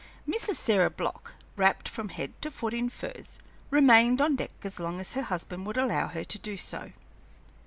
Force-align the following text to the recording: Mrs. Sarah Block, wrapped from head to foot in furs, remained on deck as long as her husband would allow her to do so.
Mrs. 0.27 0.55
Sarah 0.55 0.89
Block, 0.89 1.35
wrapped 1.55 1.87
from 1.87 2.09
head 2.09 2.33
to 2.41 2.49
foot 2.49 2.73
in 2.73 2.89
furs, 2.89 3.37
remained 3.69 4.19
on 4.19 4.35
deck 4.35 4.49
as 4.63 4.79
long 4.79 4.99
as 4.99 5.13
her 5.13 5.21
husband 5.21 5.67
would 5.67 5.77
allow 5.77 6.07
her 6.07 6.23
to 6.23 6.39
do 6.39 6.57
so. 6.57 6.91